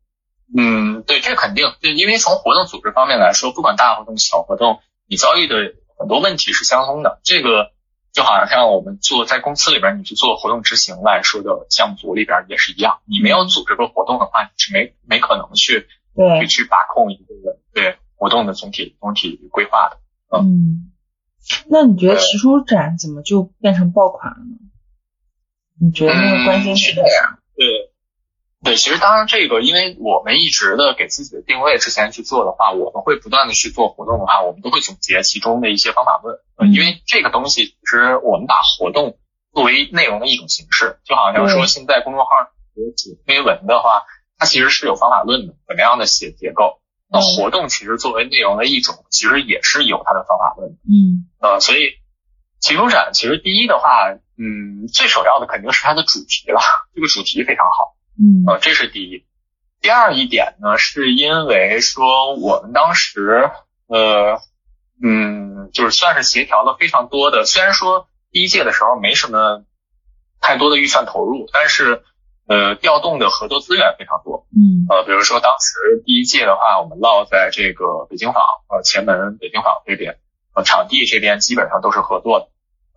[0.56, 7.18] 嗯，对，这肯定，对，因为从活动组织方面来说，不管大活动、小活动，你遭遇的很多问题是相通的。
[7.24, 7.72] 这个
[8.12, 16.40] 就好像像我们做在公司里边，你去做活动执行来说的项目组里边也是一样，你没有组织过活动的话，你是没没可能去对。
[16.42, 17.24] 去，去把控一个
[17.72, 19.98] 对活动的总体总体规划的。
[20.36, 20.92] 嗯，
[21.68, 24.56] 那你觉得奇书展怎么就变成爆款了呢？
[25.80, 27.66] 你觉得那个关键点是这样，对，
[28.62, 36.38] 对，其实当然这个，因为我们一直的给自己的定位之前去做的话，我们会不断的去做活动的话，我们都会总结其中的一些方法论，
[36.72, 39.18] 因为这个东西其实我们把活动
[39.52, 42.30] 作为内容的一种形式，就好像说现在公众号
[42.74, 44.04] 有主推文的话，
[44.38, 46.80] 它其实是有方法论的，怎么样的写结构。
[47.10, 50.76] 那嗯活动其实作为内容的一种，其实也是有它的方法论的。
[50.88, 51.92] 嗯呃，所以
[52.60, 56.60] 奇书展其实第一的话，嗯，最首要的肯定是它的主题了，
[56.94, 59.24] 这个主题非常好，嗯呃，这是第一。
[59.80, 63.50] 第二一点呢，是因为说我们当时，
[63.86, 64.40] 呃，
[65.02, 69.62] 嗯，就是算是协调了非常多的，虽然说第一届的时候没什么
[70.40, 72.02] 太多的预算投入，但是
[72.46, 74.46] 呃，调动的合作资源非常多。
[74.54, 74.84] 嗯。
[74.88, 80.18] 呃，比如说当时第一届的话，我们落在这个北京坊，呃，前门北京坊这边，
[80.54, 82.48] 呃，场地这边基本上都是合作的，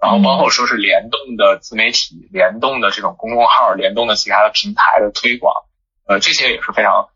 [0.01, 5.63] 然后包括说是联动的自媒体、联动的这种公众号、联动的其他的平台的推广，
[6.07, 7.10] 呃，这些也是非常，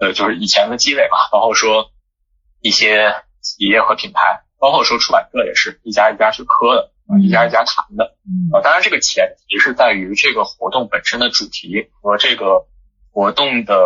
[0.00, 1.90] 呃，就是以前的积累嘛，包括说
[2.62, 8.16] 一些企业和品牌，包括说出版社也是一家一家去磕的，呃一家一家谈的。
[8.26, 12.66] 嗯呃，当然这个前提是在于这个活动本身的主题和这个
[13.12, 13.76] 活动的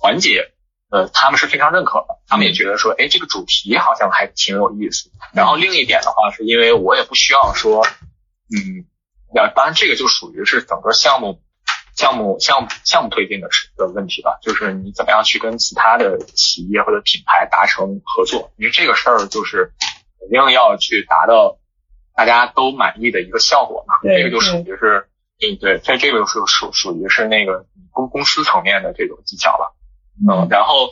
[0.00, 0.52] 环节，
[0.90, 5.10] 呃，他们是非常认可的，他们也觉得说，哎，这个主题好像还挺有意思。
[5.32, 7.86] 然后另一点的话，是因为我也不需要说，
[8.54, 8.86] 嗯，
[9.34, 11.40] 要当然这个就属于是整个项目。
[11.98, 19.72] 项目项目项目推进的是的问题吧，就是你怎么样去跟其他的企业或者品牌达成合作，因为这个事儿就是
[20.20, 21.58] 肯定要去达到
[22.18, 23.94] 大家都满意的一个效果嘛。
[24.02, 25.06] 这个就属于是，
[25.38, 29.76] 嗯，对，这这个是属属于是那个公公司层面的这种技巧了。
[30.28, 30.90] 嗯，然后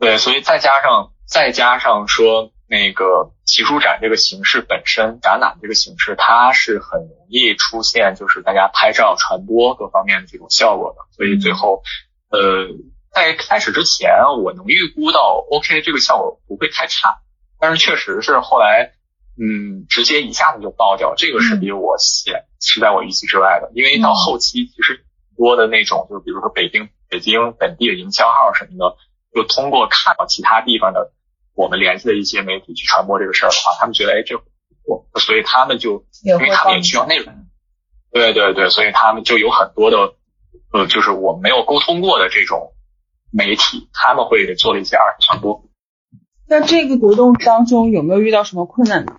[0.00, 11.82] 对，所以再加上再加上说那个奇书展这个形式本身，展览这个形式，它是很容易出现就是大家拍照传播各方面的这种效果的，所以最后
[12.30, 12.68] 呃
[13.12, 14.08] 在开始之前，
[14.42, 17.20] 我能预估到 OK 这个效果不会太差，
[17.60, 18.94] 但是确实是后来
[19.40, 25.04] 嗯直接一下子就爆掉，这个是比我显是在我预期之外的，因为到后期其实
[25.36, 28.96] 多的那种就是比如说北京北京本地的营销号什么的。
[29.34, 31.12] 就通过看到其他地方的
[31.54, 34.44] 我们联系的一些媒体去传播这个事儿的话，他们觉得哎这不
[34.86, 37.46] 错，所以他们就因为他们也需要内容，
[38.10, 40.14] 对对对，所以他们就有很多的
[40.72, 42.72] 呃就是我们没有沟通过的这种
[43.30, 45.67] 媒体，他们会做了一些二次传播。
[46.48, 49.18] 那这个活动当中有没有遇到什么困难呢？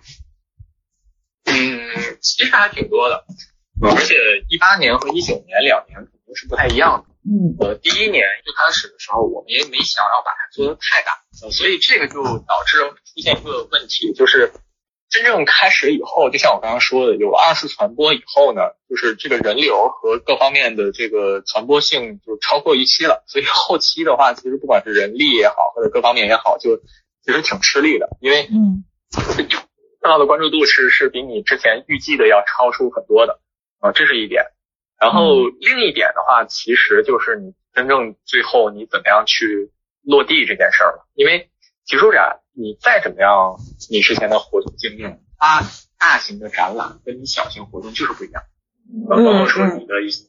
[1.44, 3.24] 嗯，其实还挺多的，
[3.82, 4.14] 而且
[4.48, 7.14] 一八年和一九年两年肯定是不太一样的。
[7.22, 14.52] 嗯，呃，第一年最开始的时候，我们也没想要把它做得太大，呃，所以这个就导致出现一个问题，就是
[15.08, 26.80] 真正开始以后，就像我刚刚说的，有二次传播以后呢，就是这个人流和各方面的这个传播性就超过预期了，所以后期的话，其实不管是人力也好，或者各方面也好，就
[27.30, 28.82] 其实挺吃力的，因为嗯，
[30.02, 33.40] 看到的关注度是是比你之前预计的要超出很多的，
[33.78, 34.46] 啊、这是一点。
[34.98, 39.70] 然后另一点的话，其实就是你真正最后你怎么样去
[40.02, 41.06] 落地这件事儿了。
[41.14, 41.50] 因为
[41.84, 43.56] 奇书展你再怎么样，
[43.90, 45.62] 你之前的活动经验，它
[46.00, 48.42] 大型的展览跟你小型活动就是不一样。
[49.08, 50.26] 包括说你的一些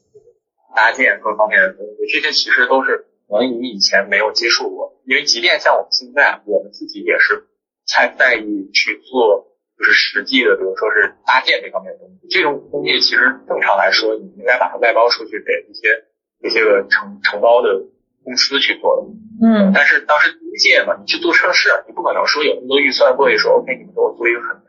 [0.76, 5.00] 搭建各方面的东西，这些其实都是可能你以前没有接触过。
[5.08, 7.48] 因为即便像我们现在，我们自己也是
[7.88, 9.48] 太在意去做。
[9.82, 16.06] 就是实际的，比如说是搭建这方面的东西，这种东西其实正常来说，你应该把它外包出去给一些
[16.46, 17.82] 一些个承承包的
[18.24, 19.10] 公司去做的。
[19.42, 24.62] 嗯，但是当时第一届嘛，你去做测试，你不可能说有那么多预算过去说 OK，你们给我做一个很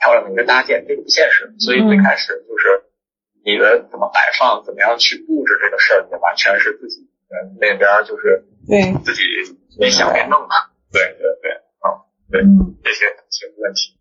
[0.00, 1.52] 漂亮的一个搭建，这个不现实。
[1.58, 2.88] 所以最开始就是
[3.44, 7.04] 你的怎么摆放，怎么样去布置这个事儿，你完全是自己
[7.60, 9.22] 那边就是对自己
[9.78, 10.54] 边想边弄嘛。
[10.92, 13.94] 对对对，啊，对嗯，这些这些问题。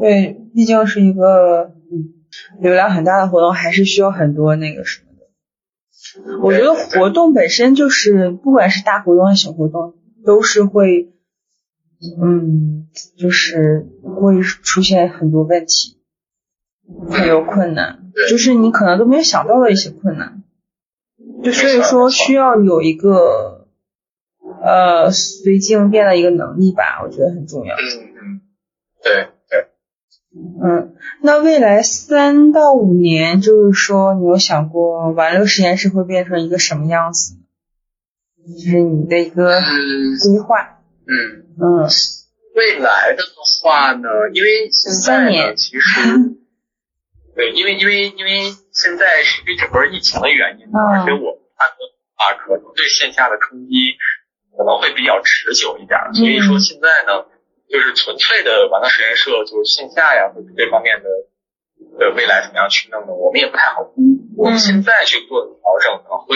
[0.00, 2.14] 对，毕竟是一个嗯
[2.60, 6.38] 流量很大的活动，还是需要很多那个什么的。
[6.42, 11.12] 我觉得活动本身就是，不管是大活动还是小活动，都是会，
[12.22, 12.88] 嗯，
[13.18, 16.00] 就是会出现很多问题，
[17.10, 20.42] 很有困难，就是你可能都没有想到的一些困难。
[21.42, 23.66] 就所以说需要有一个
[24.62, 27.74] 呃随机应变的一个能力吧，我觉得很重要。
[27.76, 27.80] 嗯
[28.22, 28.40] 嗯，
[29.02, 29.66] 对对。
[30.62, 37.34] 嗯，那未来三到五年，就是说，你有想过玩乐实验室会变成一个什么样子？
[38.56, 39.60] 就是你的一个
[40.22, 40.78] 规划。
[41.06, 41.88] 嗯嗯
[42.54, 43.22] 未来的
[43.62, 46.00] 话呢，因为现在呢，三年其实
[47.34, 51.78] 对，因为因为因为现在是因为整个疫情的原因，嗯而且我们看的
[52.16, 53.96] 话，可能对线下的冲击
[54.56, 57.26] 可能会比较持久一点，所以说现在呢。
[57.70, 61.08] 就是纯粹的玩乐实验社，就是线下呀，或者这方面的
[62.00, 63.14] 的未来怎么样去弄呢？
[63.14, 64.02] 我们也不太好估。
[64.36, 66.34] 我们现在去做调整呢，会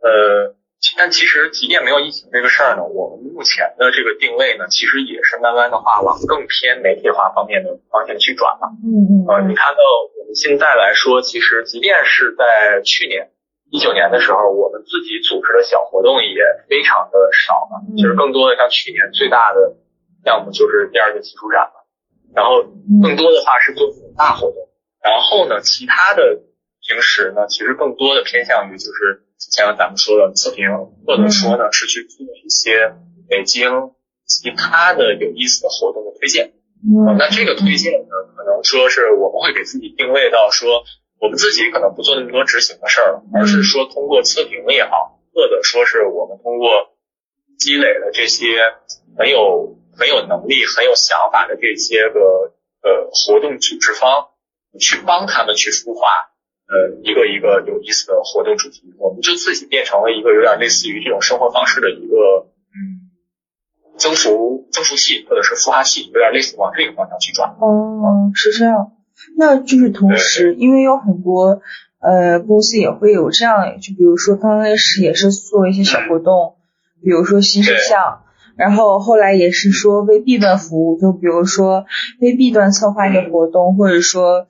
[0.00, 0.56] 呃，
[0.96, 8.68] 但其实即便没有疫情这个事儿呢，我们目前的这个定位呢，其实也是慢慢的话往更偏媒体化方面的方向去转了。
[8.84, 9.80] 嗯嗯呃，你看到
[10.20, 13.30] 我们现在来说，其实即便是在去年
[13.70, 19.76] 一九年的时候，我们自己组织的小活动也非常的少了，其实更多的像去年最大的。
[20.26, 21.86] 项目就是第二届技术展了，
[22.34, 22.64] 然后
[23.00, 23.86] 更多的话是做
[24.18, 24.58] 大活动，
[25.00, 26.42] 然后呢，其他的
[26.82, 30.68] 平时呢，其实更多的偏向于就是像咱们说的测评，
[31.06, 32.94] 或者说呢是去做一些
[33.28, 33.70] 北京
[34.26, 36.52] 其他的有意思的活动的推荐。
[36.82, 40.84] 嗯，那这个推荐呢，可能说是我们会给自己定位到说，
[41.20, 46.68] 我们自己可能不做那么多执行的事儿，而是说通过测评也好，或者说是我们通过
[47.58, 48.46] 积累的这些
[49.16, 49.74] 很有。
[49.98, 52.20] 很有能力、很有想法的这些个
[52.82, 54.28] 呃活动组织方，
[54.78, 56.04] 去帮他们去孵化
[56.68, 63.10] 呃一个一个有意思的活动主题，我们就自己变成了一个有点类似于这种生活方式的一个嗯
[63.96, 67.50] 增幅增幅器或者是孵化器，有点类似往这个方向去转。
[67.60, 68.92] 哦，是这样。
[69.36, 71.62] 那就是同时，因为有很多
[72.00, 76.56] 呃公司也会有这样，就比如说刚开始也是做一些小活动，
[77.02, 78.22] 比如说新事项。
[78.56, 81.84] 然后后来也是说为 B 端服务，就比如说
[82.22, 84.46] 为 B 端策划一些活动，或者说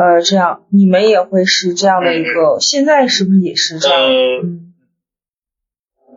[0.00, 4.00] 呃这样，你们也会是这样的一个，现在是不是也是这样？
[4.08, 4.66] 嗯。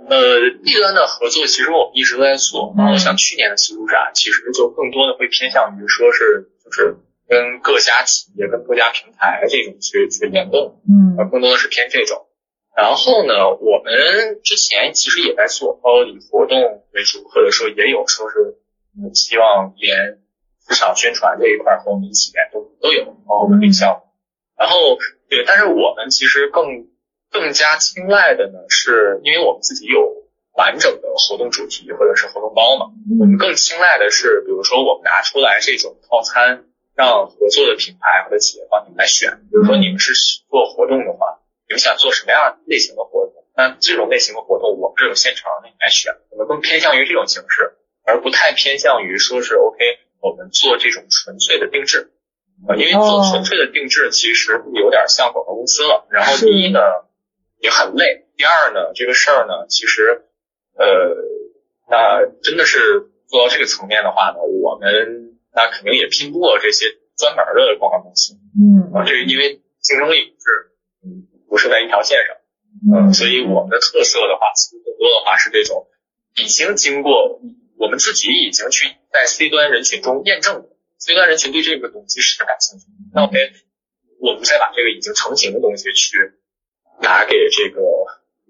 [0.07, 6.95] 呃，B 端的合作其实我们一直都在做，然后像去年的齐鲁展，其实就更多的会偏向于说是就是
[7.27, 12.27] 跟各家企业、跟各家平台这种去去联动，嗯，而更多的是偏这种。
[12.75, 16.59] 然后呢，我们之前其实也在做，包括以活动
[16.93, 18.59] 为主，或者说也有说是
[18.95, 20.19] 嗯希望连
[20.73, 24.11] 市场宣传这一块和我们一起联动都有，包括文旅项目。
[24.57, 24.97] 然后
[25.29, 26.91] 对，但是我们其实更。
[27.33, 30.21] 更加青睐的呢，是因为我们自己有
[30.53, 32.93] 完整的活动主题或者是活动包嘛。
[33.19, 39.41] 我们更青睐的是，比如说我们拿出来这种套餐，让合作的品牌或者企业帮你们来选。
[39.49, 40.13] 比如说你们是
[40.47, 43.33] 做活动的话，你们想做什么样类型的活动？
[43.57, 46.13] 那这种类型的活动我们这有现成的，你来选。
[46.29, 47.73] 我们更偏向于这种形式，
[48.05, 49.79] 而不太偏向于说是 OK，
[50.23, 52.15] 我们做这种纯粹的定制。
[52.67, 56.07] 呃，因为做纯粹的定制其实有点像广告公司了。
[56.09, 56.79] 然后第一呢。
[57.63, 58.27] 也很累。
[58.35, 60.25] 第二呢，这个事儿呢，其实，
[60.75, 61.15] 呃，
[61.89, 68.33] 那真的是做到这个层面的话呢，我们那肯定也拼不过这些专门的广告公司。
[68.59, 68.91] 嗯。
[68.91, 70.51] 啊，这是因为竞争力不是，
[71.07, 71.07] 嗯，
[71.47, 72.35] 不是在一条线上。
[72.91, 73.13] 嗯。
[73.13, 75.87] 所以我们的特色的话，其实更多的话是这种
[76.35, 77.39] 已经经过
[77.77, 82.87] 我们自己已经去在 C 端人群中验证的，C 端人群对这个东西是感兴趣。
[83.13, 83.37] 那 OK，
[84.19, 86.33] 我们再把这个已经成型的东西去。
[87.01, 87.81] 拿给这个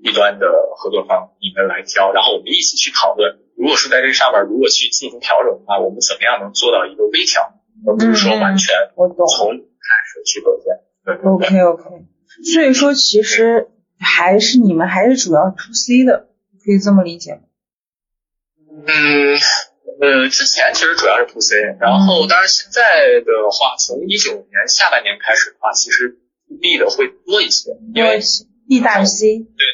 [0.03, 0.45] B 端的
[0.75, 3.39] 合作方，你们来挑，然后我们一起去讨论。
[3.55, 7.41] 如果说在这上面，如果去进行调整的话，我们怎么样能做到一个微调，
[7.87, 10.75] 而不是说完全从开始去构建。
[11.23, 11.83] OK OK，
[12.53, 16.27] 所以说其实还是你们还是主要 to C 的，
[16.65, 17.41] 可以这么理解吗？
[18.87, 19.37] 嗯
[20.03, 22.81] 呃，之前其实主要是 to C，然后当然现在
[23.23, 26.19] 的话，从一九年下半年开始的话，其实。
[26.61, 28.19] B 的会多一些，因为
[28.67, 29.39] B 大于 C。
[29.39, 29.65] 对，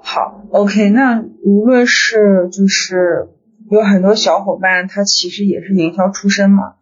[0.00, 3.30] 好，OK，那无论是就是
[3.68, 6.76] 有很多小伙伴，他其实也是营销出身嘛，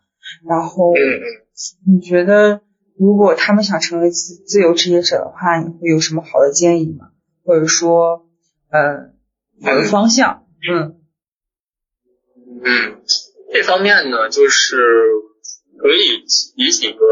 [0.47, 0.93] 然后
[1.87, 2.61] 你觉得
[2.99, 7.07] 如果他们想成为自自由职业者的话，你会有什么好的建议吗？
[7.47, 8.27] 或者说，
[8.69, 9.13] 呃，
[9.65, 10.45] 好的方向？
[10.71, 11.01] 嗯
[12.65, 13.03] 嗯，
[13.53, 14.77] 这方面呢，就是
[15.79, 17.05] 可以提几个。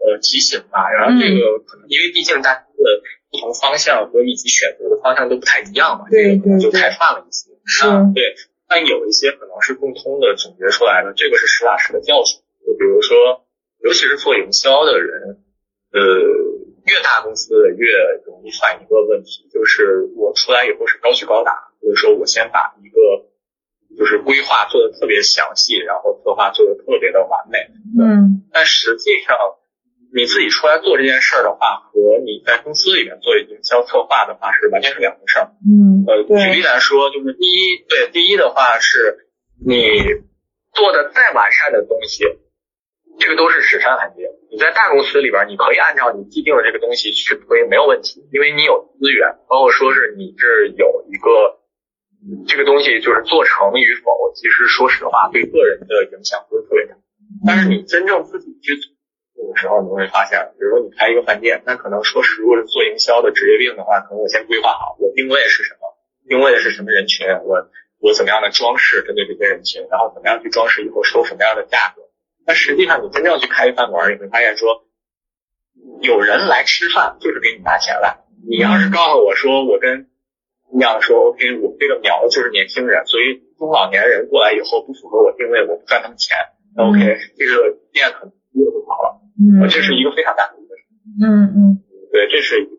[0.00, 2.84] 呃，提醒吧，然后这个可能因为毕竟大家的
[3.30, 7.52] 不同方向和以及选择的方向都不太一样嘛，这个可能就太泛了一些。
[7.66, 7.84] 是。
[8.14, 8.32] 对，
[8.66, 12.40] 但有一些可能是共通的总结出来的，这个是实打实的教训。
[12.64, 13.44] 就比如说，
[13.84, 15.44] 尤其是做营销的人，
[15.92, 16.00] 呃，
[16.86, 17.92] 越大公司越
[18.24, 23.28] 容易犯一个问题，就是我出来以后是高举高打，或者说我先把一个
[23.96, 27.58] 就是规划做的特别详细，然后策划做的特别的完美。
[27.98, 28.46] 嗯。
[28.52, 29.36] 但实际上。
[30.12, 35.54] 你自己出来做这件事儿的话，和你在公司里面做营销策划的话是完全是两回事儿。
[35.62, 39.30] 嗯，呃，举例来说，就是第一，对，第一的话是
[39.64, 39.78] 你
[40.74, 42.24] 做的再完善的东西，
[43.20, 44.26] 这个都是纸上谈兵。
[44.50, 51.59] 你在大公司里边，你可以按照你既定的这个东西去推，没有问题，因为你有资源，包括说是你是有一个
[52.46, 56.94] 这个东西就是做成与否，其实说实话对个人的影响不是特别大。
[57.46, 58.76] 但是你真正自己去。
[59.32, 65.96] 做的时候你会发现，比如说你开一个饭店，那可能说是如果是做营销的职业病的话，可能我先规划好我定位是什么，
[66.28, 67.56] 定位的是什么人群，我
[68.00, 72.02] 我怎么样的装饰针对这些人群，然后怎么样去装饰以后收什么样的价格。
[72.44, 74.84] 但实际上你真正去开一饭馆，你会发现说，
[76.02, 78.18] 有人来吃饭就是给你拿钱来。
[78.46, 80.09] 你要是告诉我说我跟
[80.72, 86.36] 你要说 OK，我这个苗就是年轻人，所以中老年人过来以后不符合我定位，我不赚他们钱。
[86.76, 86.98] OK，
[87.36, 89.20] 这个店可能就跑了。
[89.40, 90.74] 嗯，这是一个非常大的一个，
[91.18, 92.78] 嗯嗯，对，这是一个，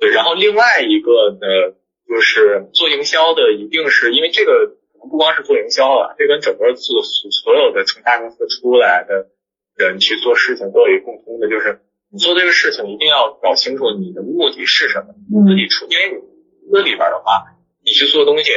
[0.00, 1.76] 对，然后另外一个呢，
[2.08, 9.28] 就是做营销的，一定是因为这个不光是做营销了，这跟整个做所有的从大公司出来的
[9.76, 11.80] 人去做事情都有一个共通的，就是
[12.10, 16.35] 你做这个事情一定要搞清楚你的目的是什么，你自己出，因为你
[16.72, 17.46] 这里边的话，
[17.84, 18.50] 你去做东西，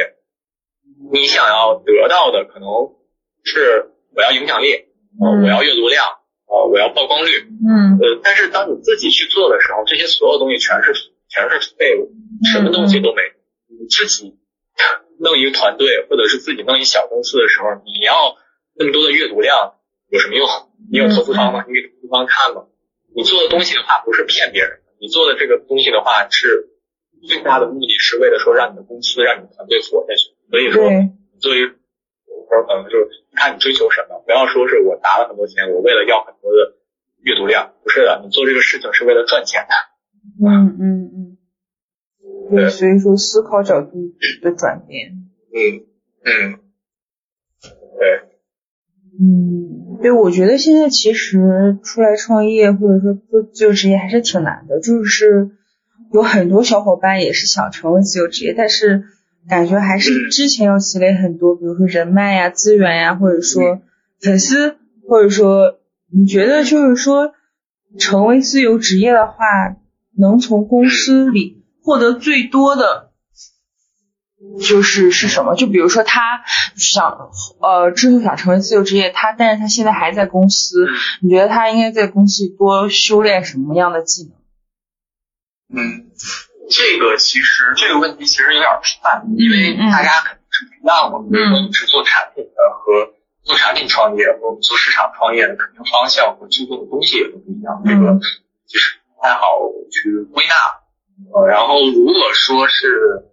[1.11, 2.67] 你想要得到的可能
[3.43, 4.85] 是我要影响力，
[5.19, 6.19] 我要阅读量。
[6.49, 10.93] 啊，我要曝光率，嗯，呃，但是当你自己去做的时候，这些所有东西全是
[11.29, 12.09] 全是废物，
[12.51, 13.21] 什么东西都没。
[13.67, 14.35] 你自己
[15.19, 18.35] 弄一个团队，或者是自己弄一小公司的时候，你要
[18.73, 19.75] 那么多的阅读量
[20.09, 20.49] 有什么用？
[20.91, 21.65] 你有投资方吗？
[21.67, 22.65] 你给投资方看吗？
[23.15, 26.67] 你做的东西的话，不是骗别人，你做的这个东西的话，是
[27.27, 30.35] 最大的目的是为了说让你的公司、让你的团队活下去。
[30.49, 30.83] 所以说，
[31.39, 36.75] 作为，可能就是看你追求什么，不要说是我砸了很多钱，我为了要很多的
[37.21, 40.45] 阅读量，不是的，你做这个事情是为了赚钱的。
[40.45, 41.37] 嗯嗯嗯。
[42.49, 45.29] 对，所以说思考角度的转变。
[45.53, 45.85] 嗯
[46.23, 46.59] 嗯。
[47.99, 48.23] 对。
[49.21, 55.49] 嗯，对，我觉得现在其实出来创业或者说做自由职业还是挺难的，就是
[56.11, 59.05] 有很多小伙伴也是想成为自由职业，但是
[59.47, 63.81] 感觉还是之前要积累很多，比如说人脉呀、资源呀，或者说
[64.21, 65.79] 粉丝，或者说
[66.11, 67.33] 你觉得就是说
[67.97, 69.35] 成为自由职业的话，
[70.17, 73.07] 能从公司里获得最多的。
[74.61, 75.53] 就是是什么？
[75.55, 76.41] 就比如说他
[76.75, 77.29] 想
[77.59, 80.87] 呃之后想成为自由职业，他但是他现在还在公司，
[81.21, 84.31] 你觉得他应该在公司里多修炼什么样的技能？
[85.73, 86.09] 嗯，
[86.69, 88.69] 这个其实这个问题其实有点
[89.01, 91.19] 泛，因为大家肯定是不一样的。
[91.29, 93.13] 比如说你是做产品的和
[93.43, 97.81] 做产品创业和我们做市场创业的，肯定方向和注重的东西也都不一样。
[97.85, 98.19] 这个
[98.67, 99.59] 就是不太好
[99.91, 100.55] 去归纳。
[101.33, 103.25] 呃，然后如果说是。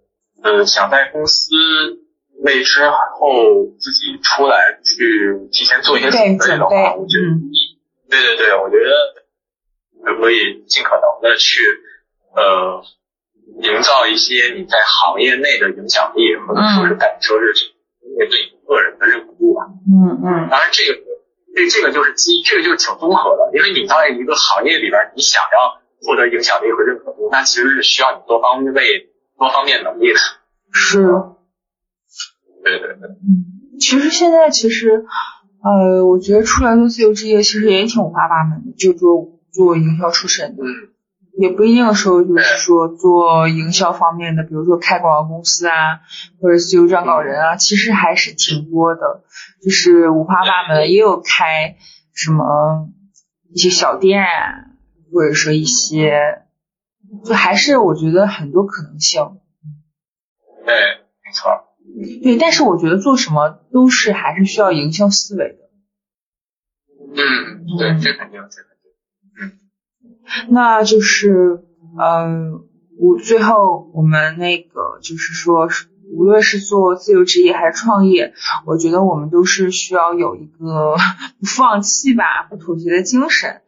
[0.43, 1.49] 呃，想在公司
[2.43, 7.25] 为之后自己出来去提前做一些准备的话，我觉得，
[8.07, 11.57] 对对对，我觉得可以尽可能的去
[12.37, 12.85] 呃
[13.65, 17.73] 营造一些你在行业内的影响力，或者说是感受是
[18.15, 19.65] 面对你个人的认可度吧。
[19.89, 20.47] 嗯嗯。
[20.53, 21.01] 当然，这个
[21.55, 29.09] 这这个就是基，这个就是挺综合的，因为你在一个行业里边，你想要获得影响力和认可度，那其实是需要你多方位。
[29.39, 30.19] 多方面能力的，
[30.71, 30.97] 是，
[32.63, 35.05] 对对对，嗯，其实现在其实，
[35.61, 40.89] 呃，我觉得出来做自由职业其实也挺五花八门的，就做做营销出身的，嗯，
[41.39, 46.01] 也不一定说就是说做营销方面的，比如说开广告公司啊，
[46.41, 49.23] 或者自由撰稿人啊，其实还是挺多的，
[49.63, 51.77] 就是五花八门，也有开
[52.13, 52.89] 什么
[53.53, 54.25] 一些小店，
[55.13, 56.43] 或者说一些。
[57.23, 59.39] 就还是我觉得很多可能性，
[60.65, 60.75] 对，
[61.23, 61.63] 没错，
[62.21, 65.57] 对，但是我觉得做什么都是还是需要营销思维的，
[67.15, 68.91] 嗯，对，这肯定，这肯定，
[69.39, 69.57] 嗯，
[70.49, 71.63] 那就是
[71.99, 72.61] 嗯，
[72.99, 75.69] 我最后我们那个就是说，
[76.15, 78.33] 无论是做自由职业还是创业，
[78.65, 80.95] 我觉得我们都是需要有一个
[81.39, 83.61] 不放弃吧、不妥协的精神。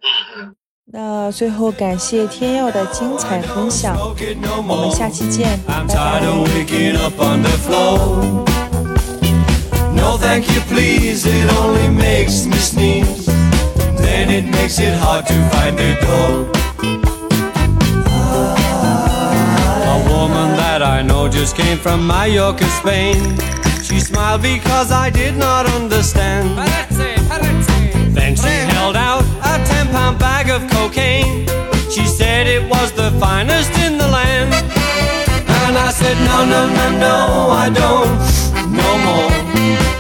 [0.92, 6.22] 那最后感谢天佑的精彩分享，我们下期见，拜拜。
[9.96, 13.29] No thank you please, it only makes me sneeze.
[14.10, 16.30] Then it makes it hard to find the door.
[19.94, 23.22] A woman that I know just came from Mallorca, Spain.
[23.84, 26.58] She smiled because I did not understand.
[28.18, 31.46] Then she held out a ten pound bag of cocaine.
[31.94, 34.52] She said it was the finest in the land.
[35.66, 37.16] And I said, No, no, no, no,
[37.64, 38.18] I don't
[38.82, 39.32] no more.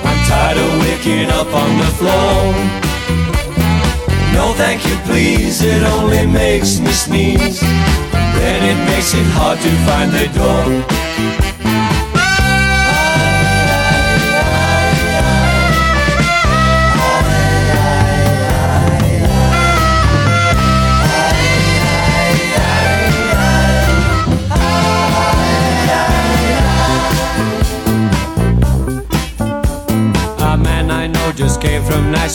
[0.08, 2.89] I'm tired of waking up on the floor.
[4.34, 7.60] No, thank you, please, it only makes me sneeze.
[7.60, 11.49] Then it makes it hard to find the door.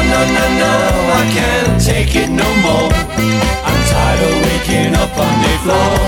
[0.00, 0.72] Well, I said, no, no, no, no,
[1.12, 2.92] I can't take it no more.
[3.68, 5.98] I'm tired of waking up on the floor.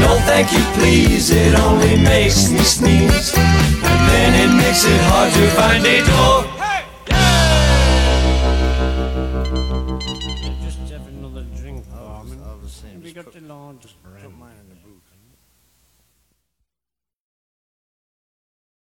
[0.00, 3.34] No, thank you, please, it only makes me sneeze.
[3.36, 6.44] And then it makes it hard to find a door.
[6.62, 6.84] Hey!
[7.08, 7.46] Yeah!
[10.62, 12.24] Just have another drink, oh, I
[13.02, 14.76] we got the lawn, just put mine in the